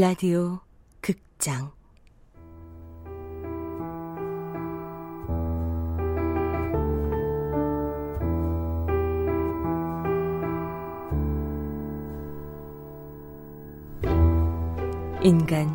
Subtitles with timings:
[0.00, 0.60] 라디오
[1.00, 1.72] 극장.
[15.20, 15.66] 인간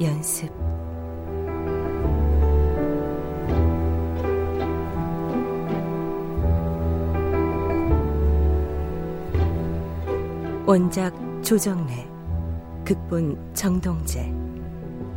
[0.00, 0.52] 연습.
[10.64, 11.12] 원작
[11.42, 12.17] 조정래
[12.88, 14.32] 극본 정동재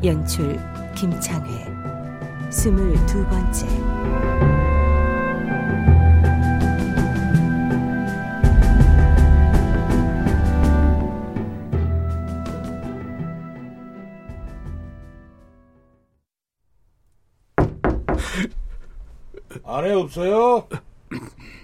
[0.03, 0.59] 연출
[0.93, 3.65] 김창회 스물두 번째
[19.63, 20.67] 안에 없어요?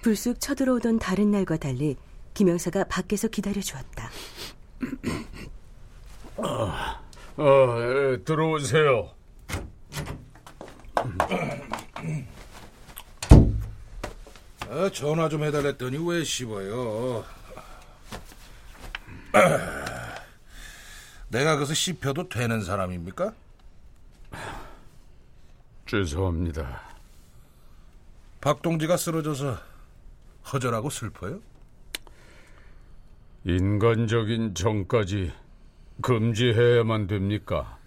[0.00, 1.96] 불쑥 쳐들어오던 다른 날과 달리
[2.32, 4.08] 김영사가 밖에서 기다려 주었다.
[6.40, 7.00] 아,
[7.36, 9.10] 어, 들어오세요.
[14.70, 17.24] 아, 전화 좀 해달랬더니 왜 씹어요?
[21.28, 23.32] 내가 그래서 씹혀도 되는 사람입니까?
[25.86, 26.82] 죄송합니다.
[28.40, 29.58] 박동지가 쓰러져서
[30.52, 31.40] 허전하고 슬퍼요?
[33.44, 35.32] 인간적인 정까지
[36.00, 37.78] 금지해야만 됩니까?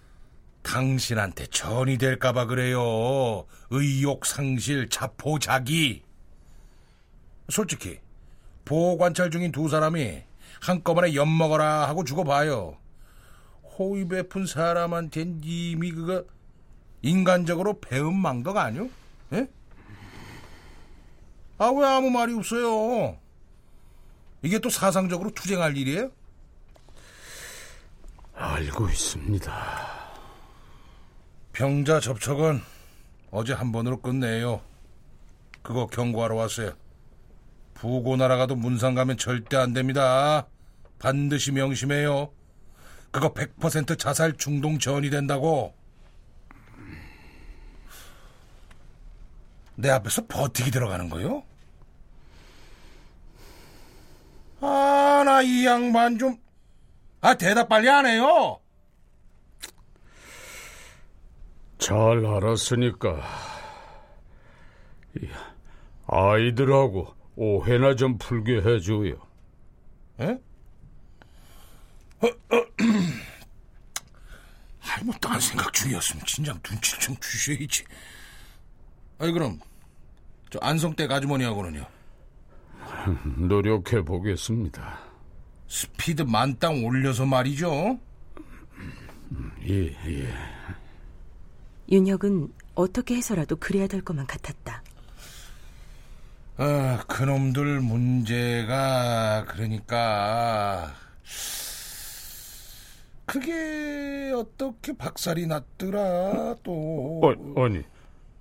[0.62, 3.46] 당신한테 전이 될까봐 그래요.
[3.70, 6.02] 의욕 상실, 자포 자기.
[7.48, 7.98] 솔직히
[8.64, 10.22] 보호 관찰 중인 두 사람이
[10.60, 12.76] 한꺼번에 엿 먹어라 하고 죽어봐요.
[13.78, 16.24] 호의 베푼 사람한텐 이미 그거
[17.00, 18.88] 인간적으로 배은 망덕 아니요?
[19.32, 19.48] 예?
[21.58, 23.16] 아, 왜 아무 말이 없어요?
[24.42, 26.10] 이게 또 사상적으로 투쟁할 일이에요?
[28.42, 29.52] 알고 있습니다.
[31.52, 32.60] 병자 접촉은
[33.30, 34.60] 어제 한 번으로 끝내요.
[35.62, 36.72] 그거 경고하러 왔어요.
[37.74, 40.46] 부고 날아가도 문상 가면 절대 안 됩니다.
[40.98, 42.32] 반드시 명심해요.
[43.12, 45.74] 그거 100% 자살 중동 전이 된다고.
[49.76, 51.44] 내 앞에서 버티기 들어가는 거요?
[54.60, 56.36] 아, 나 이 양반 좀,
[57.22, 58.58] 아, 대답 빨리 안 해요!
[61.78, 63.22] 잘 알았으니까
[65.16, 65.28] 이
[66.08, 69.14] 아이들하고 오해나 좀 풀게 해줘요.
[70.20, 70.38] 에?
[74.82, 77.84] 아이, 뭐, 딴 생각 중이었으면 진작 눈치를 좀 주셔야지.
[79.20, 79.60] 아이, 그럼,
[80.50, 81.86] 저 안성댁 아주머니하고는요?
[83.48, 85.11] 노력해 보겠습니다.
[85.72, 87.98] 스피드 만땅 올려서 말이죠.
[89.66, 90.34] 예, 예.
[91.90, 94.82] 윤혁은 어떻게 해서라도 그래야 될 것만 같았다.
[96.58, 100.94] 아, 그놈들 문제가, 그러니까,
[103.24, 107.22] 그게 어떻게 박살이 났더라, 또.
[107.24, 107.82] 아, 아니,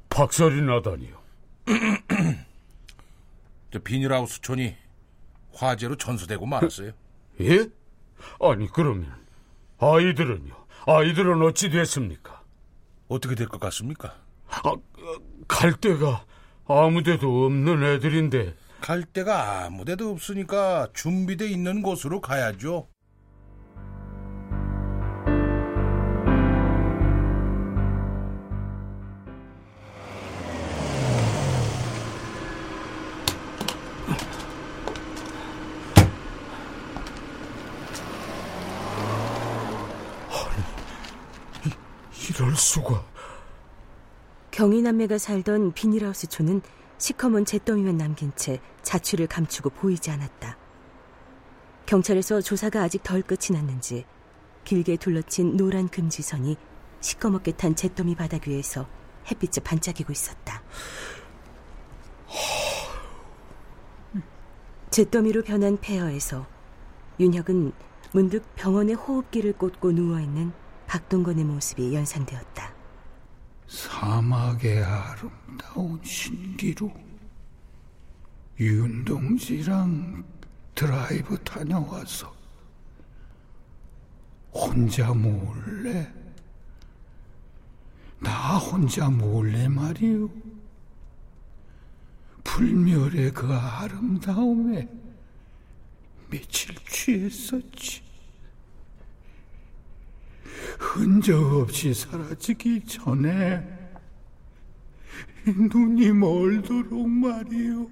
[0.10, 1.18] 박살이 나다니요.
[3.72, 4.76] 저 비닐하우스 촌이
[5.54, 6.92] 화재로 전수되고 말았어요.
[7.40, 7.68] 예?
[8.42, 9.12] 아니, 그러면
[9.80, 10.54] 아이들은요?
[10.86, 12.42] 아이들은 어찌 됐습니까?
[13.08, 14.16] 어떻게 될 것 같습니까?
[14.50, 14.74] 아,
[15.48, 16.26] 갈 데가
[16.68, 22.88] 아무데도 없는 애들인데 갈 데가 아무 데도 없으니까 준비돼 있는 곳으로 가야죠.
[42.72, 43.06] 수가.
[44.52, 46.62] 경희남매가 살던 비닐하우스 촌은
[46.98, 50.58] 시커먼 잿더미만 남긴 채 자취를 감추고 보이지 않았다.
[51.86, 54.06] 경찰에서 조사가 아직 덜 끝이 났는지
[54.64, 56.56] 길게 둘러친 노란 금지선이
[57.02, 58.88] 시커멓게 탄 잿더미 바닥 위에서
[59.30, 60.64] 햇빛에 반짝이고 있었다.
[64.92, 66.46] 잿더미로 변한 폐허에서
[67.20, 67.74] 윤혁은
[68.14, 70.61] 문득 병원의 호흡기를 꽂고 누워있는
[70.92, 72.76] 박동건의 모습이 연상되었다.
[73.66, 76.92] 사막의 아름다운 신기루
[78.60, 80.22] 윤동지랑
[80.76, 82.36] 드라이브 다녀와서
[84.54, 86.14] 혼자 몰래
[88.20, 90.30] 나 혼자 몰래 말이요
[92.44, 94.90] 불멸의 그 아름다움에
[96.30, 98.11] 며칠 취했었지
[100.80, 103.82] 흔적 없이 사라지기 전에
[105.46, 107.88] 눈이 멀도록 말이요.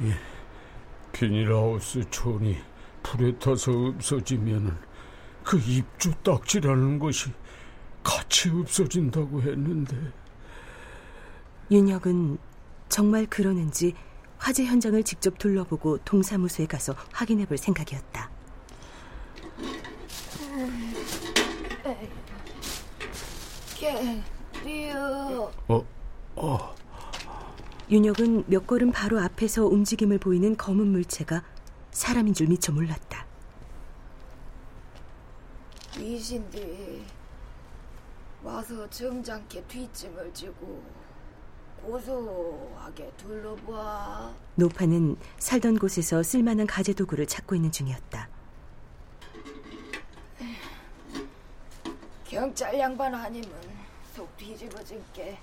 [0.00, 0.12] 이
[1.12, 2.58] 비닐하우스 촌이
[3.02, 4.76] 불에 타서 없어지면은
[5.42, 7.32] 그 입주 딱지라는 것이
[8.04, 9.96] 같이 없어진다고 했는데
[11.70, 12.38] 윤혁은
[12.88, 13.94] 정말 그러는지
[14.38, 18.30] 화재 현장을 직접 둘러보고 동사무소에 가서 확인해 볼 생각이었다.
[24.64, 25.50] 리우.
[25.68, 25.84] 어,
[26.36, 26.74] 어,
[27.90, 31.42] 윤혁은 몇 걸음 바로 앞에서 움직임을 보이는 검은 물체가
[31.90, 33.26] 사람인 줄 미처 몰랐다.
[35.92, 37.04] 귀신들이
[38.42, 40.82] 와서 점잖게 뒷짐을 지고
[41.88, 44.34] 고소하게 둘러봐.
[44.56, 48.28] 노파는 살던 곳에서 쓸만한 가재 도구를 찾고 있는 중이었다.
[52.26, 53.50] 경찰 양반 아니면
[54.14, 55.38] 속 뒤집어질게.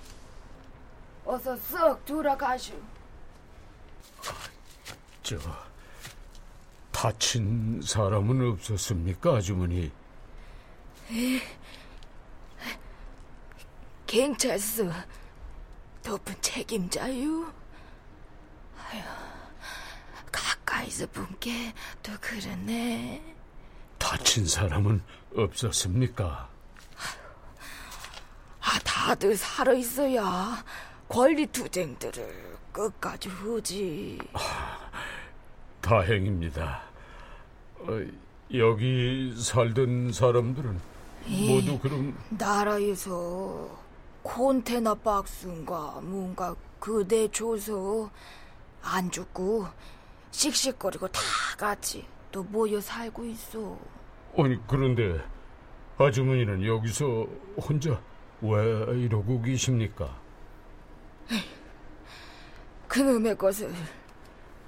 [1.24, 2.74] 어서 썩 돌아가슈.
[5.24, 5.36] 저
[6.92, 9.90] 다친 사람은 없었습니까, 아주머니?
[14.06, 14.84] 경찰서
[16.06, 17.52] 높은 책임자유.
[18.78, 19.02] 아휴,
[20.30, 23.34] 가까이서 본게또 그러네.
[23.98, 25.02] 다친 사람은
[25.34, 26.48] 없었습니까?
[28.60, 30.64] 아, 다들 살아 있어야
[31.08, 34.18] 권리 투쟁들을 끝까지 후지.
[35.80, 36.82] 다행입니다.
[37.80, 38.06] 어,
[38.54, 40.80] 여기 살던 사람들은
[41.26, 43.85] 모두 그럼 나라에서
[44.26, 48.10] 콘테나 박스인가 뭔가 그대 줘서
[48.82, 49.66] 안 죽고
[50.32, 51.20] 씩씩거리고 다
[51.56, 53.78] 같이 또 모여 살고 있어.
[54.36, 55.20] 아니 그런데
[55.96, 57.26] 아주머니는 여기서
[57.56, 58.02] 혼자
[58.42, 60.20] 왜 이러고 계십니까?
[62.88, 63.72] 그놈의 것을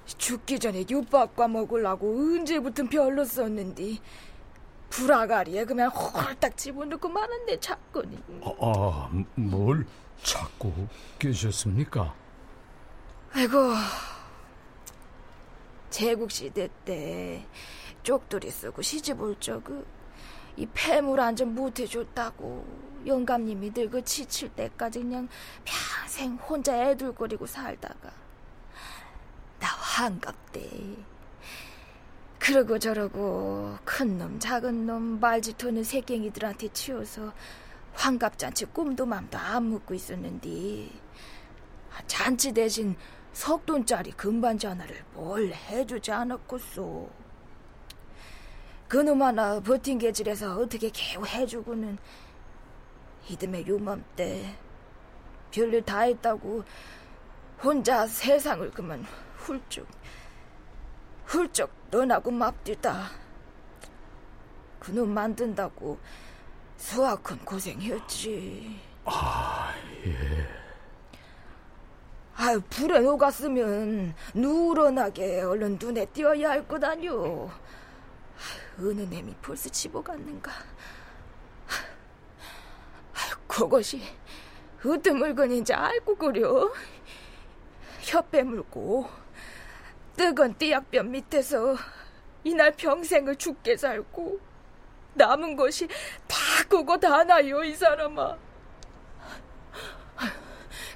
[0.05, 3.97] 죽기 전에 육박과 먹으려고 언제부터 별로 썼는데
[4.89, 9.85] 불아가리에 그냥 홀딱 집어넣고 마는데 자꾸니 아, 아, 뭘
[10.23, 10.87] 찾고
[11.19, 12.13] 계셨습니까?
[13.33, 13.73] 아이고
[15.89, 17.45] 제국시대 때
[18.03, 19.85] 쪽돌이 쓰고 시집 올 적은
[20.57, 25.29] 이 폐물 안전 못해줬다고 영감님이 늙어 지칠 때까지 그냥
[25.63, 28.11] 평생 혼자 애들거리고 살다가
[29.59, 30.69] 나 환갑대
[32.49, 37.31] 그러고 저러고 큰 놈 작은 놈 말짓하는 새갱이들한테 치여서
[37.93, 40.89] 환갑잔치 꿈도 맘도 안 묻고 있었는데
[42.07, 42.95] 잔치 대신
[43.33, 47.07] 석 돈짜리 금반 전화를 뭘 해주지 않았겠소.
[48.87, 51.99] 그놈 하나 버틴 계질에서 어떻게 개우 해주고는
[53.29, 54.55] 이듬해 요맘때
[55.51, 56.63] 별일 다 했다고
[57.61, 59.05] 혼자 세상을 그만
[59.35, 59.85] 훌쩍
[61.33, 63.11] 훌쩍 떠나고 맙디다.
[64.79, 65.99] 그놈 만든다고
[66.77, 68.79] 수학은 고생했지.
[69.05, 69.71] 아,
[70.07, 70.47] 예.
[72.35, 77.51] 아유, 불에 녹았으면 누런하게 얼른 눈에 띄어야 할 것 아니오.
[78.79, 80.51] 어느 놈이 벌써 집어갔는가.
[83.13, 84.01] 아유, 그것이
[84.83, 86.71] 어떤 물건인지 알고 그려.
[88.01, 89.07] 혀 빼물고
[90.19, 91.77] 뜨건 띠약변 밑에서
[92.43, 94.37] 이날 평생을 죽게 살고
[95.13, 95.87] 남은 것이
[96.27, 96.35] 다
[96.67, 98.35] 그거 다 나요 이 사람아.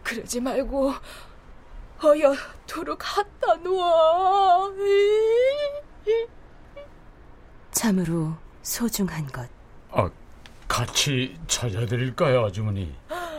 [0.03, 0.91] 그러지 말고
[2.03, 2.35] 어여
[2.67, 4.69] 도로 갖다 놓아.
[7.71, 9.47] 참으로 소중한 것.
[9.91, 10.09] 아,
[10.67, 12.93] 같이 찾아드릴까요, 아주머니?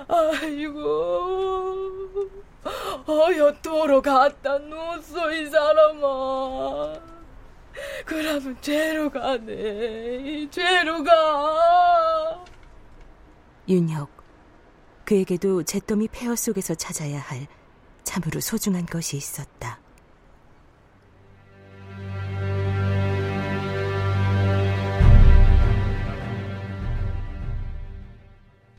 [0.08, 1.84] 아이고
[3.08, 6.94] 어여 도로 갖다 놓았어 이 사람아.
[8.06, 10.48] 그러면 죄로 가네.
[10.50, 12.44] 죄로 가.
[13.68, 14.08] 윤혁.
[15.04, 17.46] 그에게도 잿더미 폐허 속에서 찾아야 할
[18.04, 19.78] 참으로 소중한 것이 있었다.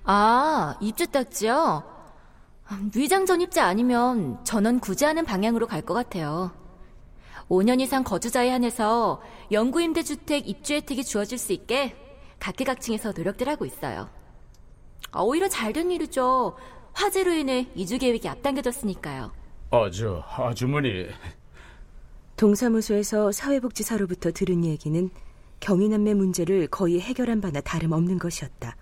[0.07, 1.94] 아, 입주 딱지요?
[2.95, 6.51] 위장 전입자 아니면 전원 구제하는 방향으로 갈 것 같아요.
[7.50, 11.95] 5년 이상 거주자에 한해서 영구임대 주택 입주 혜택이 주어질 수 있게
[12.39, 14.10] 각계각층에서 노력들 하고 있어요.
[15.12, 16.55] 아, 오히려 잘 된 일이죠.
[16.93, 19.31] 화재로 인해 이주 계획이 앞당겨졌으니까요.
[19.69, 21.07] 아, 저 아주머니
[22.36, 25.10] 동사무소에서 사회복지사로부터 들은 얘기는
[25.60, 28.75] 경위남매 문제를 거의 해결한 바나 다름없는 것이었다.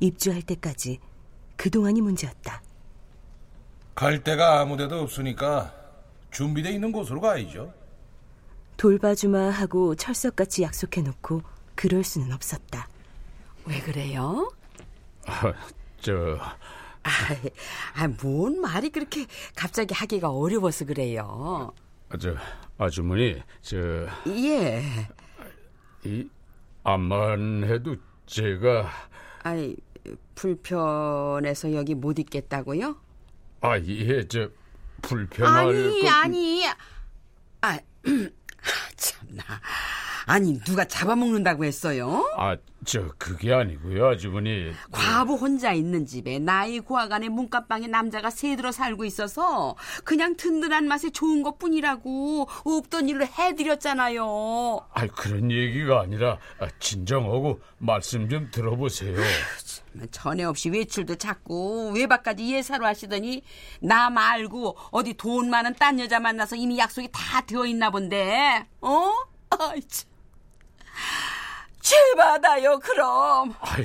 [0.00, 0.98] 입주할 때까지
[1.56, 2.62] 그동안이 문제였다.
[3.94, 5.74] 갈 데가 아무데도 없으니까
[6.30, 7.72] 준비돼 있는 곳으로 가야죠.
[8.76, 11.42] 돌봐주마 하고 철석같이 약속해놓고
[11.74, 12.88] 그럴 수는 없었다.
[13.64, 14.52] 왜 그래요?
[15.26, 15.52] 아,
[16.00, 16.38] 저
[17.02, 17.10] 아,
[17.94, 21.72] 아, 뭔 말이 그렇게 갑자기 하기가 어려워서 그래요.
[22.20, 22.34] 저
[22.78, 23.76] 아주머니 저
[24.28, 24.82] 예.
[26.04, 26.28] 이
[26.84, 27.96] 암만 해도
[28.26, 28.88] 제가
[29.42, 29.76] 아이
[30.34, 32.96] 불편해서 여기 못 있겠다고요?
[33.62, 34.48] 아 예 저
[35.02, 36.66] 불편할 아니 것- 아니
[37.62, 37.78] 아
[38.96, 39.42] 참나
[40.28, 42.24] 아니 누가 잡아먹는다고 했어요?
[42.36, 44.72] 아, 저 그게 아니고요, 아주머니.
[44.90, 51.10] 과부 혼자 있는 집에 나이 고아간의 문간방에 남자가 새 들어 살고 있어서 그냥 든든한 맛에
[51.10, 54.88] 좋은 것뿐이라고 없던 일을 해드렸잖아요.
[54.92, 59.16] 아, 그런 얘기가 아니라 아, 진정하고 말씀 좀 들어보세요.
[60.10, 63.42] 전에 없이 외출도 자꾸 외박까지 예사로 하시더니
[63.80, 69.12] 나 말고 어디 돈 많은 딴 여자 만나서 이미 약속이 다 되어 있나 본데 어?
[69.50, 70.15] 아이 참.
[71.86, 73.84] 죄받아요 그럼 아이,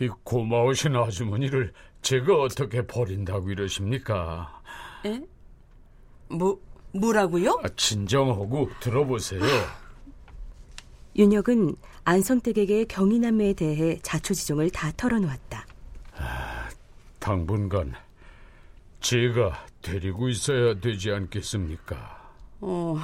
[0.00, 1.72] 이 고마우신 아주머니를
[2.02, 4.60] 제가 어떻게 버린다고 이러십니까?
[5.04, 5.20] 에?
[6.28, 6.60] 뭐
[6.92, 7.60] 뭐라고요?
[7.62, 9.42] 아, 진정하고 들어보세요.
[11.16, 15.66] 윤혁은 안성댁에게 경위남매에 대해 자초지종을 다 털어놓았다.
[17.18, 17.94] 당분간
[19.00, 22.32] 제가 데리고 있어야 되지 않겠습니까?
[22.60, 22.96] 어,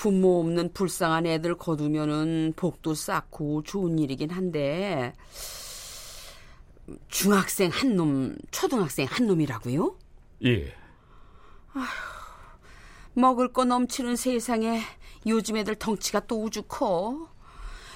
[0.00, 5.12] 부모 없는 불쌍한 애들 거두면은 복도 쌓고 좋은 일이긴 한데
[7.08, 9.98] 중학생 한 놈, 초등학생 한 놈이라고요?
[10.46, 10.74] 예.
[13.12, 14.80] 먹을 거 넘치는 세상에
[15.26, 17.28] 요즘 애들 덩치가 또 우주 커.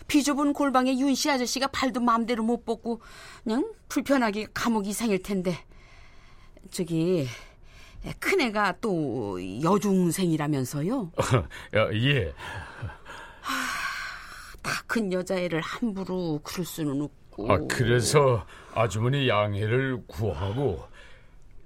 [0.07, 3.01] 비좁은 골방에 윤씨 아저씨가 발도 마음대로 못 뻗고
[3.45, 5.57] 그냥 불편하게 감옥 이상일 텐데
[6.71, 7.27] 저기
[8.19, 11.13] 큰애가 또 여중생이라면서요?
[11.77, 12.35] 야, 예.
[14.63, 20.85] 다 큰 여자애를 함부로 그럴 수는 없고 아, 그래서 아주머니 양해를 구하고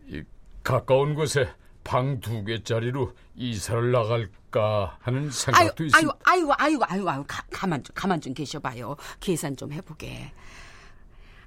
[0.08, 0.22] 이
[0.62, 1.48] 가까운 곳에
[1.84, 6.18] 방 두 개짜리로 이사를 나갈까 하는 아유, 생각도 아유, 있습니다.
[6.24, 8.96] 아유, 아유, 아유, 아유, 가, 가만 좀, 가만 좀 계셔봐요.
[9.20, 10.32] 계산 좀 해보게.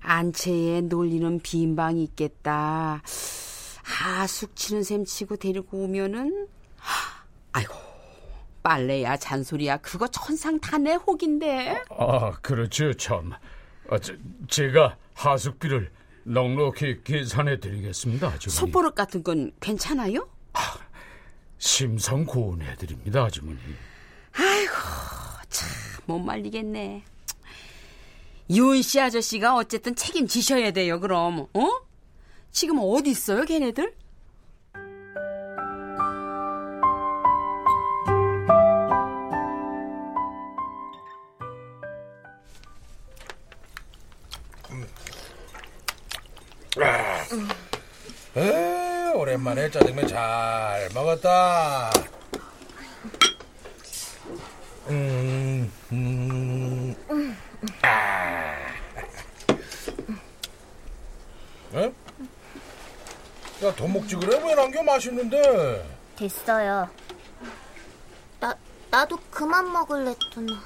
[0.02, 3.02] 안채에 놀리는 빈 방이 있겠다.
[3.92, 6.48] 하숙 치는 셈 치고 데리고 오면은,
[7.52, 7.74] 아이고,
[8.64, 11.84] 빨래야 잔소리야 그거 천상 다내 혹인데.
[11.98, 13.34] 아, 그렇죠, 참.
[13.90, 14.14] 아, 저,
[14.48, 15.92] 제가 하숙비를
[16.24, 18.56] 넉넉히 계산해 드리겠습니다, 아주머니.
[18.56, 20.28] 손버릇 같은 건 괜찮아요?
[21.58, 23.60] 심상 고운해 드립니다, 아주머니.
[24.34, 24.74] 아이고,
[25.50, 25.70] 참,
[26.06, 27.04] 못 말리겠네.
[28.50, 31.70] 윤씨 아저씨가 어쨌든 책임지셔야 돼요, 그럼, 어?
[32.52, 33.94] 지금 어디 있어요, 걔네들?
[48.38, 51.92] 에, 오랜만에 짜장면 잘 먹었다.
[54.90, 56.31] 음, 음,
[63.64, 64.42] 야, 더 먹지 그래?
[64.44, 65.88] 왜 남겨 맛있는데?
[66.16, 66.90] 됐어요.
[68.40, 68.58] 나,
[68.90, 70.60] 나도 그만 먹을래, 누나.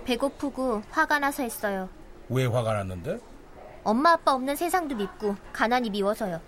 [0.03, 1.87] 배고프고 화가 나서 했어요.
[2.29, 3.19] 왜 화가 났는데?
[3.83, 6.41] 엄마 아빠 없는 세상도 밉고 가난이 미워서요.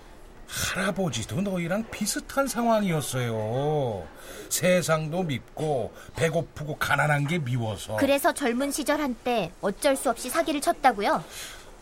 [0.50, 4.08] 할아버지도 너희랑 비슷한 상황이었어요.
[4.50, 7.98] 세상도 밉고 배고프고 가난한 게 미워서.
[7.98, 11.24] 그래서 젊은 시절 한때 어쩔 수 없이 사기를 쳤다고요?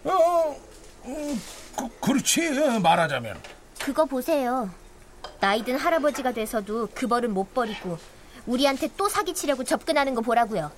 [0.03, 0.55] 어,
[1.05, 1.41] 음,
[1.77, 3.41] 그, 그렇지 말하자면.
[3.79, 4.69] 그거 보세요.
[5.39, 7.97] 나이든 할아버지가 돼서도 그 벌은 못 버리고
[8.45, 10.71] 우리한테 또 사기치려고 접근하는 거 보라고요.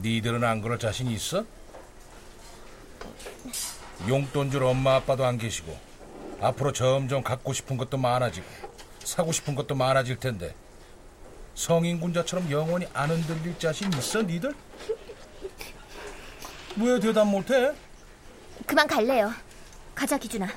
[0.00, 1.44] 니들은 안 그럴 자신 있어?
[4.08, 5.89] 용돈 줄 엄마 아빠도 안 계시고
[6.40, 8.46] 앞으로 점점 갖고 싶은 것도 많아지고
[9.04, 10.54] 사고 싶은 것도 많아질 텐데
[11.54, 14.54] 성인군자처럼 영원히 안 흔들릴 자신 있어 니들?
[16.76, 17.72] 왜 대답 못해?
[18.66, 19.32] 그만 갈래요.
[19.94, 20.48] 가자 기준아.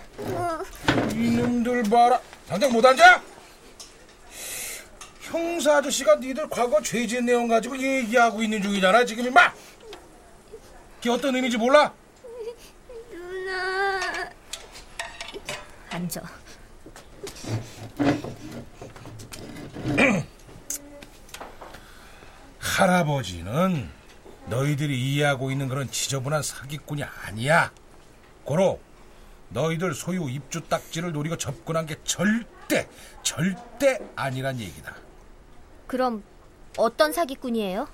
[1.14, 3.22] 이놈들 봐라 당장 못 앉아?
[5.22, 9.52] 형사 아저씨가 니들 과거 죄지은 내용 가지고 얘기하고 있는 중이잖아 지금 임마
[10.98, 11.92] 그게 어떤 의미인지 몰라?
[16.04, 16.22] 앉아.
[22.60, 23.90] 할아버지는
[24.48, 27.72] 너희들이 이해하고 있는 그런 지저분한 사기꾼이 아니야.
[28.44, 28.80] 고로
[29.50, 32.90] 너희들 소유 입주 딱지를 노리고 접근한 게 절대
[33.22, 34.96] 절대 아니란 얘기다.
[35.88, 36.24] 그럼
[36.78, 37.88] 어떤 사기꾼이에요?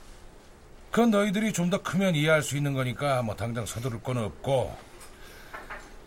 [0.92, 4.76] 그건 너희들이 좀 더 크면 이해할 수 있는 거니까 뭐 당장 서두를 건 없고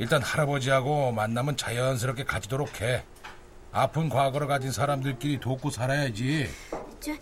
[0.03, 3.05] 일단 할아버지하고 만나면 자연스럽게 가지도록 해.
[3.71, 6.51] 아픈 과거를 가진 사람들끼리 돕고 살아야지.
[6.99, 7.13] 저,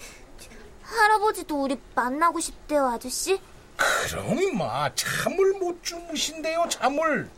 [0.83, 3.39] 할아버지도 우리 만나고 싶대요, 아저씨.
[3.77, 7.29] 그럼 임마 잠을 못 주무신대요 잠을.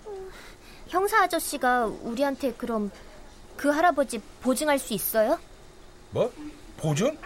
[0.87, 2.92] 형사 아저씨가 우리한테 그럼
[3.57, 5.40] 그 할아버지 보증할 수 있어요?
[6.11, 6.33] 뭐?
[6.76, 7.18] 보증?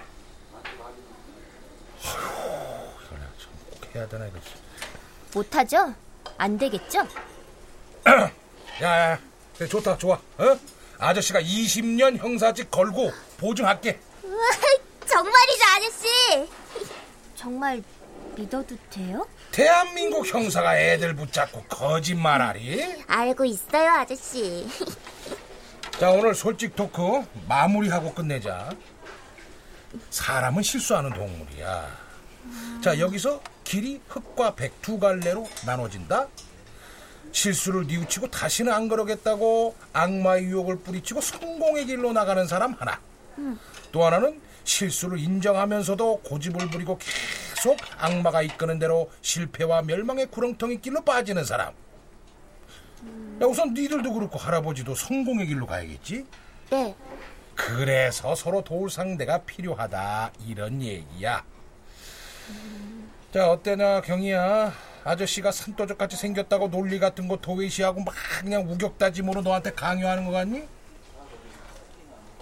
[2.02, 4.38] 아휴, 내가 참꼭 해야 되나 이거.
[5.34, 5.94] 못하죠?
[6.38, 7.06] 안 되겠죠?
[8.82, 9.18] 야야,
[9.68, 10.16] 좋다 좋아.
[10.38, 10.58] 어?
[10.98, 13.98] 아저씨가 20년 형사직 걸고 보증할게.
[15.06, 16.48] 정말이죠, 아저씨.
[17.34, 17.82] 정말
[18.36, 19.26] 믿어도 돼요?
[19.50, 23.04] 대한민국 형사가 애들 붙잡고 거짓말하리?
[23.06, 24.68] 알고 있어요, 아저씨.
[25.98, 28.70] 자 오늘 솔직 토크 마무리하고 끝내자.
[30.10, 32.06] 사람은 실수하는 동물이야.
[32.82, 36.28] 자 여기서 길이 흙과 백 두 갈래로 나눠진다.
[37.40, 42.98] 실수를 뉘우치고 다시는 안 그러겠다고 악마의 유혹을 뿌리치고 성공의 길로 나가는 사람 하나.
[43.92, 51.44] 또 하나는 실수를 인정하면서도 고집을 부리고 계속 악마가 이끄는 대로 실패와 멸망의 구렁텅이 길로 빠지는
[51.44, 51.74] 사람.
[53.42, 56.24] 야, 우선 니들도 그렇고 할아버지도 성공의 길로 가야겠지?
[56.70, 56.96] 네.
[57.54, 61.44] 그래서 서로 도울 상대가 필요하다 이런 얘기야.
[63.34, 64.72] 자 어때냐 경이야
[65.06, 70.64] 아저씨가 산도적같이 생겼다고 논리 같은 거 도외시하고 막 그냥 우격다짐으로 너한테 강요하는 거 같니?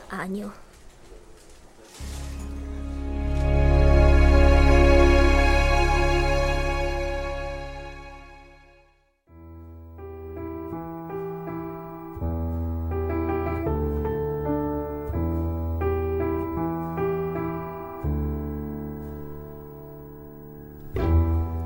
[0.09, 0.51] 아니요.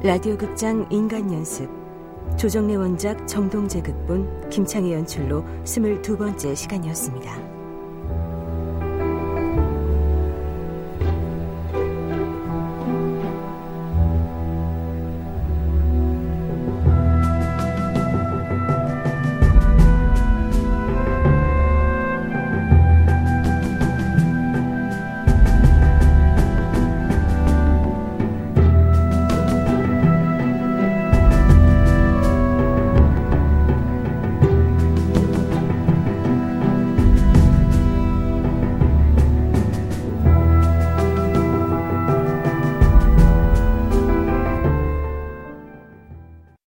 [0.08, 1.68] 라디오 극장 인간 연습
[2.38, 7.57] 조정래 원작 정동재 극본 김창희 연출로 22번째 시간이었습니다.